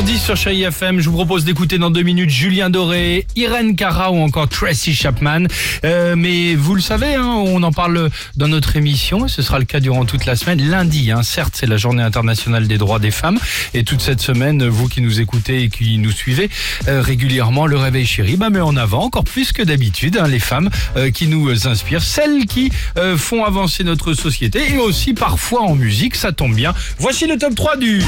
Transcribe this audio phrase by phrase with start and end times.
[0.00, 1.00] 8h10 sur Chai FM.
[1.00, 5.44] Je vous propose d'écouter dans deux minutes Julien Doré, Irène Cara ou encore Tracy Chapman.
[5.84, 9.58] Euh, mais vous le savez, hein, on en parle dans notre émission et ce sera
[9.58, 10.62] le cas durant toute la semaine.
[10.62, 13.38] Lundi, hein, certes, c'est la journée internationale des droits des femmes.
[13.74, 16.48] Et toute cette semaine, vous qui nous écoutez et qui nous suivez
[16.88, 20.40] euh, régulièrement, le réveil chéri bah, met en avant encore plus que d'habitude hein, les
[20.40, 25.62] femmes euh, qui nous inspirent, celles qui euh, font avancer notre société et aussi parfois
[25.62, 26.72] en musique, ça tombe bien.
[26.98, 28.02] Voici le top 3 du...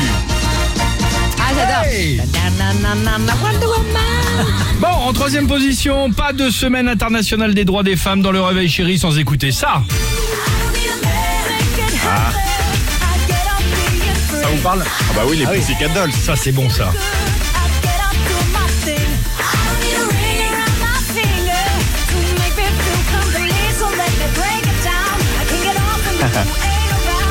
[1.52, 1.84] Ah, j'adore.
[1.84, 2.20] Hey.
[4.80, 8.68] Bon, en troisième position, pas de semaine internationale des droits des femmes dans le réveil
[8.68, 9.82] chéri sans écouter ça.
[14.40, 14.82] Ça vous parle?
[14.86, 16.12] Ah bah oui, les Pussycat Dolls.
[16.12, 16.90] Ça c'est bon ça.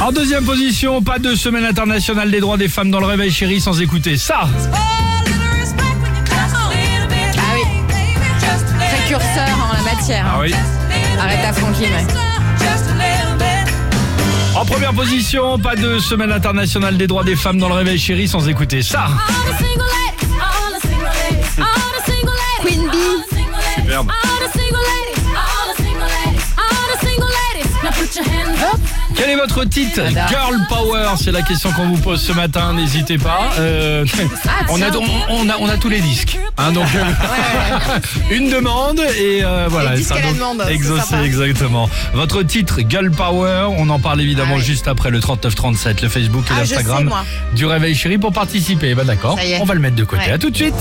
[0.02, 3.62] En deuxième position, pas de semaine internationale des droits des femmes dans le réveil chéri
[3.62, 4.42] sans écouter ça.
[4.44, 4.48] Ah
[7.54, 7.62] oui,
[8.98, 10.26] précurseur en la matière.
[10.26, 10.32] hein.
[10.36, 10.54] Ah oui.
[11.20, 12.06] Arrête à Franklin, ouais.
[14.56, 18.28] En première position, pas de semaine internationale des droits des femmes dans le réveil chéri
[18.28, 19.08] sans écouter ça.
[22.64, 23.24] Queen Bee.
[23.76, 24.12] Superbe.
[29.32, 30.02] Est votre titre.
[30.30, 33.52] Girl Power, c'est la question qu'on vous pose ce matin, n'hésitez pas.
[33.60, 34.06] Euh,
[34.70, 34.86] on, a,
[35.30, 36.38] on, a, on a tous les disques.
[36.58, 36.86] hein, donc,
[38.32, 39.96] une demande et euh, voilà.
[40.02, 41.90] Ça, donc, demande, exaucé, exactement.
[42.14, 46.46] Votre titre Girl Power, on en parle évidemment Ah juste après le 3937, le Facebook
[46.50, 47.12] et Ah, l'Instagram
[47.56, 48.94] du Réveil Chéri pour participer.
[48.96, 49.60] Bah d'accord, Ça y est.
[49.62, 50.26] on va le mettre de côté.
[50.26, 50.32] Ouais.
[50.32, 50.76] À tout de suite.